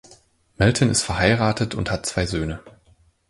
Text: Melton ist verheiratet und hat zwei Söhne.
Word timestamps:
Melton 0.57 0.89
ist 0.89 1.03
verheiratet 1.03 1.75
und 1.75 1.91
hat 1.91 2.07
zwei 2.07 2.25
Söhne. 2.25 2.61